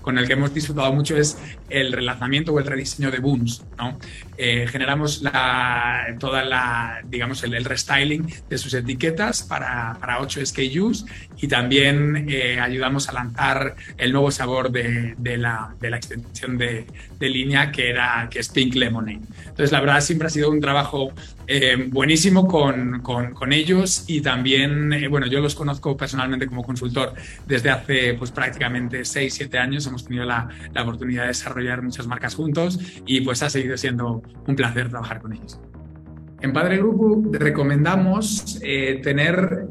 con 0.00 0.18
el 0.18 0.26
que 0.26 0.34
hemos 0.34 0.54
disfrutado 0.54 0.92
mucho 0.92 1.16
es 1.16 1.38
el 1.68 1.92
relanzamiento 1.92 2.52
o 2.52 2.58
el 2.58 2.66
rediseño 2.66 3.10
de 3.10 3.18
Booms. 3.18 3.64
¿no? 3.78 3.98
generamos 4.36 5.22
la, 5.22 6.14
toda 6.18 6.44
la, 6.44 7.00
digamos, 7.04 7.42
el, 7.42 7.54
el, 7.54 7.64
restyling 7.64 8.26
de 8.48 8.58
sus 8.58 8.74
etiquetas 8.74 9.42
para, 9.42 9.96
para 9.98 10.20
8 10.20 10.44
SKUs 10.44 11.06
y 11.38 11.48
también 11.48 12.28
ayudamos 12.60 13.08
a 13.08 13.12
lanzar 13.12 13.76
el 13.96 14.12
nuevo 14.12 14.30
sabor 14.30 14.70
de, 14.70 15.14
de, 15.16 15.36
la, 15.38 15.74
de 15.80 15.90
la 15.90 15.96
extensión 15.96 16.58
de, 16.58 16.85
de, 17.18 17.28
línea 17.28 17.70
que, 17.72 17.90
era, 17.90 18.28
que 18.30 18.40
es 18.40 18.48
Pink 18.48 18.74
Lemonade. 18.74 19.20
Entonces, 19.40 19.72
la 19.72 19.80
verdad, 19.80 20.00
siempre 20.00 20.26
ha 20.26 20.30
sido 20.30 20.50
un 20.50 20.60
trabajo 20.60 21.12
eh, 21.46 21.88
buenísimo 21.88 22.46
con, 22.46 23.00
con, 23.02 23.52
ellos 23.52 24.04
y 24.06 24.20
también, 24.20 24.92
eh, 24.92 25.08
bueno, 25.08 25.26
yo 25.26 25.40
los 25.40 25.54
conozco 25.54 25.96
personalmente 25.96 26.46
como 26.46 26.62
consultor 26.64 27.14
desde 27.46 27.70
hace 27.70 28.14
pues 28.14 28.30
prácticamente 28.30 29.04
6, 29.04 29.32
7 29.32 29.58
años. 29.58 29.86
Hemos 29.86 30.04
tenido 30.04 30.24
la, 30.24 30.48
la 30.74 30.82
oportunidad 30.82 31.22
de 31.22 31.28
desarrollar 31.28 31.82
muchas 31.82 32.06
marcas 32.06 32.34
juntos 32.34 32.78
y 33.06 33.20
pues 33.20 33.42
ha 33.42 33.50
seguido 33.50 33.76
siendo 33.76 34.22
un 34.46 34.56
placer 34.56 34.88
trabajar 34.88 35.20
con 35.20 35.32
ellos. 35.32 35.60
En 36.42 36.52
Padre 36.52 36.76
Grupo 36.78 37.22
recomendamos 37.32 38.58
eh, 38.62 39.00
tener 39.02 39.68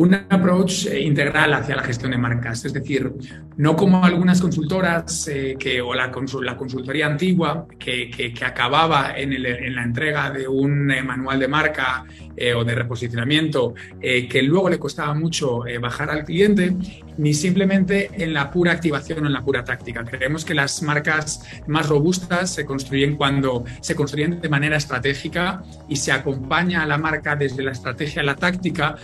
un 0.00 0.14
approach 0.14 0.86
eh, 0.86 0.98
integral 1.02 1.52
hacia 1.52 1.76
la 1.76 1.82
gestión 1.82 2.12
de 2.12 2.16
marcas, 2.16 2.64
es 2.64 2.72
decir, 2.72 3.12
no 3.58 3.76
como 3.76 4.02
algunas 4.02 4.40
consultoras 4.40 5.28
eh, 5.28 5.56
que, 5.58 5.82
o 5.82 5.92
la, 5.92 6.10
la, 6.42 6.56
consultoría 6.56 7.06
antigua 7.06 7.66
que, 7.78 8.10
que, 8.10 8.44
acababa 8.44 9.12
en, 9.14 9.42
la 9.42 9.82
entrega 9.82 10.30
de 10.30 10.48
un 10.48 10.90
eh, 10.90 11.02
manual 11.02 11.38
de 11.38 11.48
marca 11.48 12.06
o 12.56 12.64
de 12.64 12.74
reposicionamiento 12.74 13.74
que 14.00 14.42
luego 14.42 14.70
le 14.70 14.78
costaba 14.78 15.14
mucho 15.14 15.64
bajar 15.80 16.10
al 16.10 16.24
cliente, 16.24 16.74
ni 17.18 17.34
simplemente 17.34 18.10
en 18.12 18.32
la 18.32 18.50
pura 18.50 18.72
activación 18.72 19.24
o 19.24 19.26
en 19.26 19.32
la 19.32 19.42
pura 19.42 19.64
táctica. 19.64 20.04
Creemos 20.04 20.44
que 20.44 20.54
las 20.54 20.82
marcas 20.82 21.42
más 21.66 21.88
robustas 21.88 22.54
se 22.54 22.64
construyen 22.64 23.16
cuando 23.16 23.64
se 23.80 23.94
construyen 23.94 24.40
de 24.40 24.48
manera 24.48 24.76
estratégica 24.76 25.62
y 25.88 25.96
se 25.96 26.12
acompaña 26.12 26.82
a 26.82 26.86
la 26.86 26.98
marca 26.98 27.36
desde 27.36 27.62
la 27.62 27.72
estrategia 27.72 28.22
a 28.22 28.24
la 28.24 28.36
táctica 28.36 28.96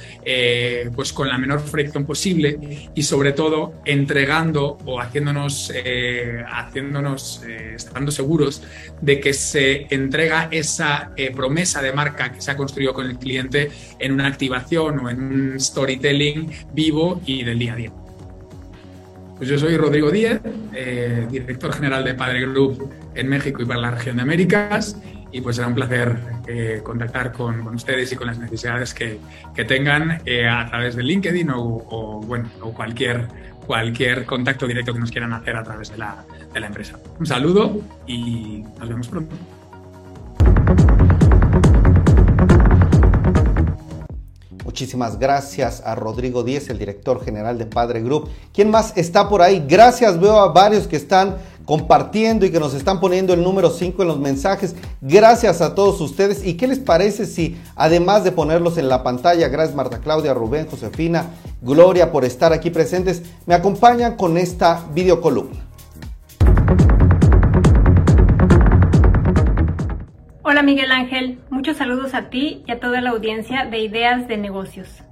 pues 0.94 1.12
con 1.12 1.28
la 1.28 1.38
menor 1.38 1.60
fricción 1.60 2.04
posible 2.04 2.90
y 2.94 3.02
sobre 3.02 3.32
todo 3.32 3.74
entregando 3.84 4.78
o 4.84 5.00
haciéndonos, 5.00 5.72
eh, 5.74 6.42
haciéndonos 6.48 7.42
eh, 7.46 7.74
estando 7.76 8.10
seguros 8.10 8.62
de 9.00 9.20
que 9.20 9.32
se 9.32 9.86
entrega 9.94 10.48
esa 10.50 11.12
eh, 11.16 11.30
promesa 11.30 11.82
de 11.82 11.92
marca 11.92 12.32
que 12.32 12.40
se 12.40 12.50
ha 12.50 12.56
construido 12.56 12.94
con 12.94 13.06
el 13.06 13.15
cliente 13.18 13.70
en 13.98 14.12
una 14.12 14.26
activación 14.26 15.00
o 15.00 15.10
en 15.10 15.22
un 15.22 15.60
storytelling 15.60 16.50
vivo 16.72 17.20
y 17.26 17.44
del 17.44 17.58
día 17.58 17.72
a 17.72 17.76
día. 17.76 17.92
Pues 19.36 19.50
yo 19.50 19.58
soy 19.58 19.76
Rodrigo 19.76 20.10
Díez, 20.10 20.40
director 21.30 21.72
general 21.74 22.04
de 22.04 22.14
Padre 22.14 22.40
Group 22.46 22.90
en 23.14 23.28
México 23.28 23.62
y 23.62 23.66
para 23.66 23.80
la 23.80 23.90
región 23.90 24.16
de 24.16 24.22
Américas 24.22 24.96
y 25.36 25.40
pues 25.42 25.56
será 25.56 25.68
un 25.68 25.74
placer 25.74 26.18
eh, 26.46 26.80
contactar 26.82 27.32
con, 27.32 27.66
ustedes 27.68 28.12
y 28.12 28.16
con 28.16 28.26
las 28.26 28.38
necesidades 28.38 28.94
que, 28.94 29.18
tengan 29.66 30.22
eh, 30.24 30.48
a 30.48 30.66
través 30.66 30.96
de 30.96 31.02
LinkedIn 31.02 31.50
o, 31.50 32.22
bueno, 32.26 32.48
o 32.62 32.72
cualquier, 32.72 33.26
cualquier 33.66 34.24
contacto 34.24 34.66
directo 34.66 34.94
que 34.94 35.00
nos 35.00 35.10
quieran 35.10 35.32
hacer 35.32 35.56
a 35.56 35.62
través 35.62 35.90
de 35.90 35.98
la, 35.98 36.24
de 36.52 36.60
la 36.60 36.68
empresa. 36.68 36.98
Un 37.18 37.26
saludo 37.26 37.80
y 38.06 38.64
nos 38.78 38.88
vemos 38.88 39.08
pronto. 39.08 39.36
Muchísimas 44.76 45.18
gracias 45.18 45.82
a 45.86 45.94
Rodrigo 45.94 46.42
Díez, 46.42 46.68
el 46.68 46.76
director 46.76 47.24
general 47.24 47.56
de 47.56 47.64
Padre 47.64 48.02
Group. 48.02 48.28
¿Quién 48.52 48.70
más 48.70 48.92
está 48.94 49.26
por 49.26 49.40
ahí? 49.40 49.64
Gracias, 49.66 50.20
veo 50.20 50.38
a 50.38 50.52
varios 50.52 50.86
que 50.86 50.96
están 50.96 51.38
compartiendo 51.64 52.44
y 52.44 52.50
que 52.50 52.60
nos 52.60 52.74
están 52.74 53.00
poniendo 53.00 53.32
el 53.32 53.42
número 53.42 53.70
5 53.70 54.02
en 54.02 54.08
los 54.08 54.18
mensajes. 54.18 54.76
Gracias 55.00 55.62
a 55.62 55.74
todos 55.74 55.98
ustedes. 56.02 56.44
¿Y 56.44 56.58
qué 56.58 56.66
les 56.66 56.78
parece 56.78 57.24
si, 57.24 57.56
además 57.74 58.22
de 58.22 58.32
ponerlos 58.32 58.76
en 58.76 58.90
la 58.90 59.02
pantalla, 59.02 59.48
gracias 59.48 59.74
Marta 59.74 60.00
Claudia, 60.00 60.34
Rubén, 60.34 60.66
Josefina, 60.66 61.30
Gloria 61.62 62.12
por 62.12 62.26
estar 62.26 62.52
aquí 62.52 62.68
presentes, 62.68 63.22
me 63.46 63.54
acompañan 63.54 64.14
con 64.16 64.36
esta 64.36 64.84
videocolumna? 64.92 65.64
Hola 70.42 70.62
Miguel 70.62 70.92
Ángel, 70.92 71.40
muchos 71.66 71.78
saludos 71.78 72.14
a 72.14 72.30
ti 72.30 72.62
y 72.64 72.70
a 72.70 72.78
toda 72.78 73.00
la 73.00 73.10
audiencia 73.10 73.64
de 73.64 73.80
Ideas 73.80 74.28
de 74.28 74.36
Negocios. 74.36 75.02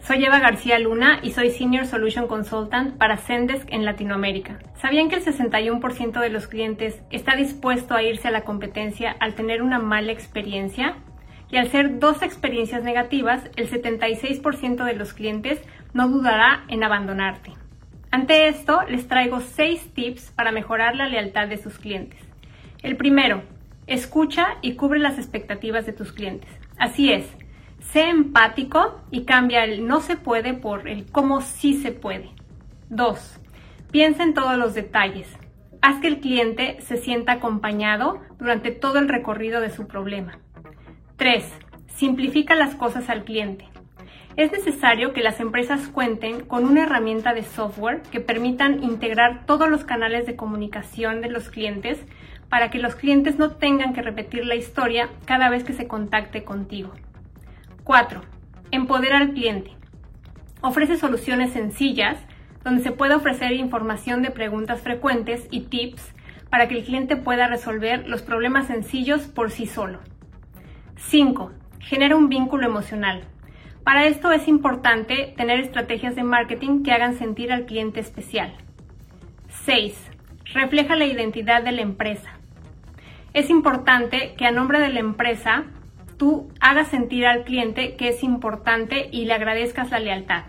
Soy 0.00 0.24
Eva 0.24 0.40
García 0.40 0.76
Luna 0.80 1.20
y 1.22 1.30
soy 1.30 1.50
Senior 1.50 1.86
Solution 1.86 2.26
Consultant 2.26 2.98
para 2.98 3.16
Zendesk 3.16 3.72
en 3.72 3.84
Latinoamérica. 3.84 4.58
¿Sabían 4.74 5.08
que 5.08 5.14
el 5.14 5.24
61% 5.24 6.18
de 6.18 6.30
los 6.30 6.48
clientes 6.48 7.00
está 7.12 7.36
dispuesto 7.36 7.94
a 7.94 8.02
irse 8.02 8.26
a 8.26 8.32
la 8.32 8.42
competencia 8.42 9.14
al 9.20 9.36
tener 9.36 9.62
una 9.62 9.78
mala 9.78 10.10
experiencia? 10.10 10.96
Y 11.48 11.58
al 11.58 11.70
ser 11.70 12.00
dos 12.00 12.22
experiencias 12.22 12.82
negativas, 12.82 13.48
el 13.54 13.70
76% 13.70 14.84
de 14.84 14.94
los 14.94 15.14
clientes 15.14 15.62
no 15.92 16.08
dudará 16.08 16.64
en 16.66 16.82
abandonarte. 16.82 17.52
Ante 18.10 18.48
esto, 18.48 18.82
les 18.88 19.06
traigo 19.06 19.38
seis 19.38 19.94
tips 19.94 20.32
para 20.32 20.50
mejorar 20.50 20.96
la 20.96 21.06
lealtad 21.06 21.46
de 21.46 21.58
sus 21.58 21.78
clientes. 21.78 22.18
El 22.82 22.96
primero, 22.96 23.44
escucha 23.86 24.58
y 24.62 24.74
cubre 24.74 24.98
las 24.98 25.18
expectativas 25.18 25.86
de 25.86 25.92
tus 25.92 26.12
clientes. 26.12 26.50
Así 26.78 27.12
es, 27.12 27.26
Sé 27.92 28.08
empático 28.08 29.00
y 29.12 29.24
cambia 29.24 29.62
el 29.62 29.86
no 29.86 30.00
se 30.00 30.16
puede 30.16 30.54
por 30.54 30.88
el 30.88 31.06
cómo 31.06 31.42
sí 31.42 31.74
se 31.74 31.92
puede. 31.92 32.30
2. 32.88 33.40
Piensa 33.92 34.24
en 34.24 34.34
todos 34.34 34.58
los 34.58 34.74
detalles. 34.74 35.28
Haz 35.80 36.00
que 36.00 36.08
el 36.08 36.18
cliente 36.18 36.78
se 36.80 36.96
sienta 36.96 37.32
acompañado 37.32 38.20
durante 38.38 38.72
todo 38.72 38.98
el 38.98 39.08
recorrido 39.08 39.60
de 39.60 39.70
su 39.70 39.86
problema. 39.86 40.40
3. 41.18 41.44
Simplifica 41.86 42.56
las 42.56 42.74
cosas 42.74 43.08
al 43.10 43.22
cliente. 43.22 43.68
Es 44.34 44.50
necesario 44.50 45.12
que 45.12 45.22
las 45.22 45.38
empresas 45.38 45.86
cuenten 45.86 46.40
con 46.40 46.64
una 46.64 46.82
herramienta 46.82 47.32
de 47.34 47.44
software 47.44 48.02
que 48.10 48.18
permitan 48.18 48.82
integrar 48.82 49.46
todos 49.46 49.68
los 49.68 49.84
canales 49.84 50.26
de 50.26 50.34
comunicación 50.34 51.20
de 51.20 51.30
los 51.30 51.48
clientes 51.50 52.00
para 52.54 52.70
que 52.70 52.78
los 52.78 52.94
clientes 52.94 53.36
no 53.36 53.50
tengan 53.50 53.94
que 53.94 54.00
repetir 54.00 54.46
la 54.46 54.54
historia 54.54 55.08
cada 55.24 55.48
vez 55.48 55.64
que 55.64 55.72
se 55.72 55.88
contacte 55.88 56.44
contigo. 56.44 56.92
4. 57.82 58.20
Empodera 58.70 59.18
al 59.18 59.32
cliente. 59.32 59.72
Ofrece 60.60 60.96
soluciones 60.96 61.52
sencillas 61.52 62.16
donde 62.62 62.84
se 62.84 62.92
puede 62.92 63.16
ofrecer 63.16 63.50
información 63.54 64.22
de 64.22 64.30
preguntas 64.30 64.82
frecuentes 64.82 65.48
y 65.50 65.62
tips 65.62 66.14
para 66.48 66.68
que 66.68 66.78
el 66.78 66.84
cliente 66.84 67.16
pueda 67.16 67.48
resolver 67.48 68.08
los 68.08 68.22
problemas 68.22 68.68
sencillos 68.68 69.22
por 69.22 69.50
sí 69.50 69.66
solo. 69.66 69.98
5. 70.94 71.50
Genera 71.80 72.14
un 72.14 72.28
vínculo 72.28 72.66
emocional. 72.68 73.24
Para 73.82 74.06
esto 74.06 74.30
es 74.30 74.46
importante 74.46 75.34
tener 75.36 75.58
estrategias 75.58 76.14
de 76.14 76.22
marketing 76.22 76.84
que 76.84 76.92
hagan 76.92 77.18
sentir 77.18 77.50
al 77.50 77.66
cliente 77.66 77.98
especial. 77.98 78.54
6. 79.64 80.12
Refleja 80.54 80.94
la 80.94 81.06
identidad 81.06 81.64
de 81.64 81.72
la 81.72 81.82
empresa. 81.82 82.38
Es 83.34 83.50
importante 83.50 84.34
que 84.38 84.46
a 84.46 84.52
nombre 84.52 84.78
de 84.78 84.90
la 84.90 85.00
empresa 85.00 85.64
tú 86.16 86.52
hagas 86.60 86.86
sentir 86.86 87.26
al 87.26 87.42
cliente 87.42 87.96
que 87.96 88.08
es 88.08 88.22
importante 88.22 89.08
y 89.10 89.24
le 89.24 89.34
agradezcas 89.34 89.90
la 89.90 89.98
lealtad. 89.98 90.44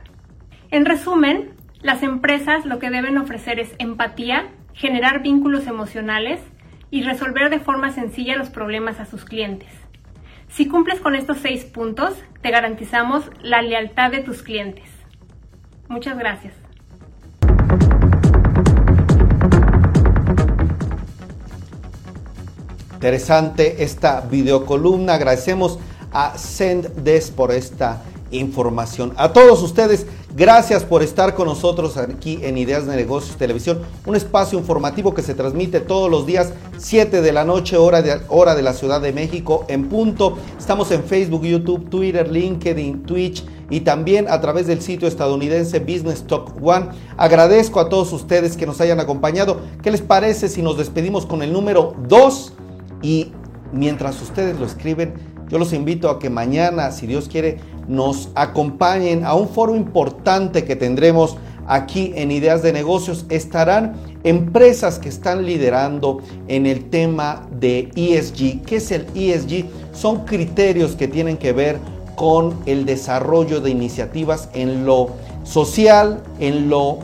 En 0.69 0.85
resumen, 0.85 1.55
las 1.81 2.03
empresas 2.03 2.63
lo 2.65 2.77
que 2.77 2.91
deben 2.91 3.17
ofrecer 3.17 3.59
es 3.59 3.73
empatía, 3.79 4.49
generar 4.75 5.23
vínculos 5.23 5.65
emocionales 5.65 6.39
y 6.91 7.01
resolver 7.01 7.49
de 7.49 7.59
forma 7.59 7.91
sencilla 7.91 8.37
los 8.37 8.51
problemas 8.51 8.99
a 8.99 9.05
sus 9.05 9.25
clientes. 9.25 9.69
Si 10.47 10.67
cumples 10.67 10.99
con 10.99 11.15
estos 11.15 11.39
seis 11.39 11.65
puntos, 11.65 12.13
te 12.41 12.51
garantizamos 12.51 13.31
la 13.41 13.63
lealtad 13.63 14.11
de 14.11 14.21
tus 14.21 14.43
clientes. 14.43 14.89
Muchas 15.89 16.19
gracias. 16.19 16.64
Interesante 23.05 23.83
esta 23.83 24.21
videocolumna. 24.21 25.13
Agradecemos 25.13 25.77
a 26.11 26.39
Sendes 26.39 27.29
por 27.29 27.51
esta 27.51 28.01
información. 28.31 29.13
A 29.15 29.31
todos 29.31 29.61
ustedes, 29.61 30.07
gracias 30.35 30.83
por 30.83 31.03
estar 31.03 31.35
con 31.35 31.45
nosotros 31.45 31.97
aquí 31.97 32.39
en 32.41 32.57
Ideas 32.57 32.87
de 32.87 32.95
Negocios 32.95 33.37
Televisión, 33.37 33.81
un 34.07 34.15
espacio 34.15 34.57
informativo 34.57 35.13
que 35.13 35.21
se 35.21 35.35
transmite 35.35 35.81
todos 35.81 36.09
los 36.09 36.25
días, 36.25 36.53
7 36.79 37.21
de 37.21 37.31
la 37.31 37.45
noche, 37.45 37.77
hora 37.77 38.01
de, 38.01 38.21
hora 38.27 38.55
de 38.55 38.63
la 38.63 38.73
Ciudad 38.73 38.99
de 39.01 39.13
México, 39.13 39.65
en 39.67 39.87
punto. 39.87 40.39
Estamos 40.57 40.89
en 40.89 41.03
Facebook, 41.03 41.43
YouTube, 41.43 41.87
Twitter, 41.91 42.27
LinkedIn, 42.31 43.03
Twitch 43.03 43.45
y 43.69 43.81
también 43.81 44.25
a 44.27 44.41
través 44.41 44.65
del 44.65 44.81
sitio 44.81 45.07
estadounidense 45.07 45.77
Business 45.77 46.25
Talk 46.25 46.53
One. 46.59 46.87
Agradezco 47.17 47.79
a 47.79 47.87
todos 47.87 48.11
ustedes 48.13 48.57
que 48.57 48.65
nos 48.65 48.81
hayan 48.81 48.99
acompañado. 48.99 49.59
¿Qué 49.83 49.91
les 49.91 50.01
parece 50.01 50.49
si 50.49 50.63
nos 50.63 50.75
despedimos 50.75 51.27
con 51.27 51.43
el 51.43 51.53
número 51.53 51.93
2? 52.07 52.53
Y 53.01 53.31
mientras 53.71 54.21
ustedes 54.21 54.59
lo 54.59 54.65
escriben, 54.65 55.13
yo 55.49 55.59
los 55.59 55.73
invito 55.73 56.09
a 56.09 56.19
que 56.19 56.29
mañana, 56.29 56.91
si 56.91 57.05
Dios 57.05 57.27
quiere, 57.27 57.59
nos 57.87 58.29
acompañen 58.35 59.23
a 59.25 59.35
un 59.35 59.47
foro 59.47 59.75
importante 59.75 60.65
que 60.65 60.75
tendremos 60.75 61.37
aquí 61.67 62.13
en 62.15 62.31
Ideas 62.31 62.63
de 62.63 62.73
Negocios. 62.73 63.25
Estarán 63.29 63.93
empresas 64.23 64.97
que 64.97 65.09
están 65.09 65.45
liderando 65.45 66.19
en 66.47 66.65
el 66.65 66.89
tema 66.89 67.47
de 67.51 67.91
ESG. 67.95 68.63
¿Qué 68.63 68.77
es 68.77 68.91
el 68.91 69.05
ESG? 69.13 69.65
Son 69.93 70.25
criterios 70.25 70.95
que 70.95 71.07
tienen 71.07 71.37
que 71.37 71.53
ver 71.53 71.77
con 72.15 72.55
el 72.65 72.85
desarrollo 72.85 73.61
de 73.61 73.69
iniciativas 73.69 74.49
en 74.53 74.85
lo 74.85 75.09
social, 75.43 76.23
en 76.39 76.69
lo 76.69 76.99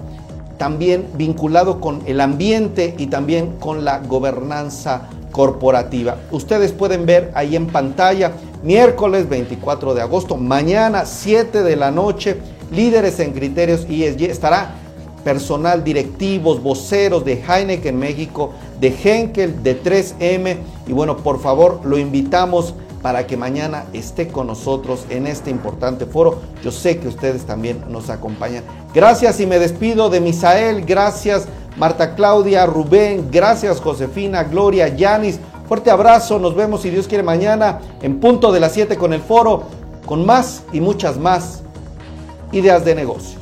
también 0.57 1.07
vinculado 1.15 1.81
con 1.81 2.01
el 2.05 2.21
ambiente 2.21 2.93
y 2.97 3.07
también 3.07 3.57
con 3.59 3.83
la 3.83 3.99
gobernanza 3.99 5.09
corporativa. 5.31 6.17
Ustedes 6.31 6.71
pueden 6.71 7.05
ver 7.05 7.31
ahí 7.33 7.55
en 7.55 7.67
pantalla, 7.67 8.33
miércoles 8.63 9.27
24 9.29 9.93
de 9.93 10.01
agosto, 10.01 10.37
mañana 10.37 11.05
7 11.05 11.63
de 11.63 11.75
la 11.75 11.91
noche, 11.91 12.37
líderes 12.71 13.19
en 13.19 13.33
criterios 13.33 13.85
ESG, 13.89 14.23
estará 14.23 14.75
personal, 15.23 15.83
directivos, 15.83 16.61
voceros 16.61 17.23
de 17.23 17.41
Heineken 17.47 17.97
México, 17.97 18.53
de 18.79 18.93
Henkel, 19.03 19.63
de 19.63 19.81
3M. 19.81 20.57
Y 20.87 20.93
bueno, 20.93 21.17
por 21.17 21.39
favor, 21.39 21.81
lo 21.83 21.97
invitamos 21.97 22.73
para 23.01 23.25
que 23.25 23.37
mañana 23.37 23.85
esté 23.93 24.27
con 24.27 24.47
nosotros 24.47 25.05
en 25.09 25.27
este 25.27 25.49
importante 25.49 26.05
foro. 26.05 26.39
Yo 26.63 26.71
sé 26.71 26.97
que 26.97 27.07
ustedes 27.07 27.45
también 27.45 27.83
nos 27.89 28.09
acompañan. 28.09 28.63
Gracias 28.93 29.39
y 29.39 29.47
me 29.47 29.59
despido 29.59 30.09
de 30.09 30.21
Misael. 30.21 30.85
Gracias 30.85 31.47
Marta 31.77 32.15
Claudia, 32.15 32.65
Rubén, 32.65 33.29
gracias 33.31 33.79
Josefina, 33.79 34.43
Gloria, 34.43 34.87
Yanis. 34.89 35.39
Fuerte 35.67 35.89
abrazo, 35.89 36.37
nos 36.37 36.55
vemos 36.55 36.81
si 36.81 36.89
Dios 36.89 37.07
quiere 37.07 37.23
mañana 37.23 37.79
en 38.01 38.19
punto 38.19 38.51
de 38.51 38.59
las 38.59 38.73
7 38.73 38.97
con 38.97 39.13
el 39.13 39.21
foro, 39.21 39.63
con 40.05 40.25
más 40.25 40.63
y 40.73 40.81
muchas 40.81 41.17
más 41.17 41.63
ideas 42.51 42.83
de 42.83 42.95
negocio. 42.95 43.40